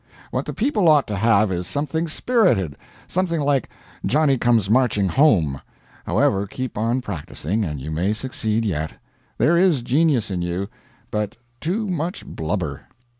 What 0.31 0.45
the 0.45 0.53
people 0.55 0.89
ought 0.89 1.05
to 1.09 1.15
have 1.15 1.51
is 1.51 1.67
something 1.67 2.07
spirited 2.07 2.75
something 3.05 3.39
like 3.39 3.69
"Johnny 4.03 4.35
Comes 4.35 4.67
Marching 4.67 5.09
Home." 5.09 5.61
However, 6.07 6.47
keep 6.47 6.75
on 6.75 7.01
practising, 7.01 7.63
and 7.63 7.79
you 7.79 7.91
may 7.91 8.13
succeed 8.13 8.65
yet. 8.65 8.93
There 9.37 9.55
is 9.55 9.83
genius 9.83 10.31
in 10.31 10.41
you, 10.41 10.69
but 11.11 11.35
too 11.59 11.85
much 11.87 12.25
blubber. 12.25 12.87